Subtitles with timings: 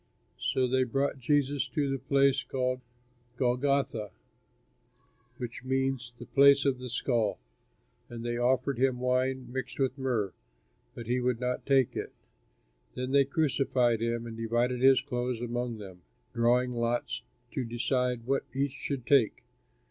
[0.39, 2.81] So they brought Jesus to the place called
[3.37, 4.09] Golgotha,
[5.37, 7.37] which means, the place of the skull.
[8.09, 10.33] And they offered him wine mixed with myrrh,
[10.95, 12.11] but he would not take it.
[12.95, 16.01] Then they crucified him and divided his clothes among them,
[16.33, 17.21] drawing lots
[17.51, 19.43] to decide what each should take.